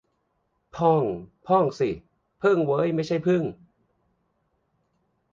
[0.75, 1.03] พ่อง-
[1.47, 1.89] พ่องสิ
[2.39, 3.43] เพิ่งเว้ย ไม่ใช่พึ่ง